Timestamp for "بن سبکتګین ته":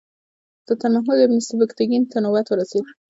1.29-2.17